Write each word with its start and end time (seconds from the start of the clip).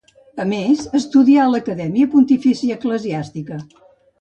A 0.43 0.45
més, 0.53 0.81
estudià 0.99 1.45
a 1.45 1.51
l'Acadèmia 1.55 2.09
Pontifícia 2.15 2.79
Eclesiàstica. 2.81 3.63